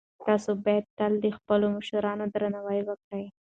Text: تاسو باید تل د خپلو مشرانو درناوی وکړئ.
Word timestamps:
تاسو 0.27 0.51
باید 0.65 0.85
تل 0.97 1.13
د 1.23 1.25
خپلو 1.37 1.65
مشرانو 1.77 2.25
درناوی 2.33 2.81
وکړئ. 2.85 3.25